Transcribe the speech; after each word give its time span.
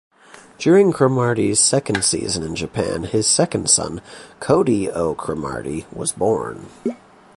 During 0.57 0.91
Cromartie's 0.93 1.59
second 1.59 2.03
season 2.03 2.41
in 2.41 2.55
Japan, 2.55 3.03
his 3.03 3.27
second 3.27 3.69
son, 3.69 4.01
Cody 4.39 4.89
Oh 4.89 5.13
Cromartie, 5.13 5.85
was 5.91 6.11
born. 6.11 6.69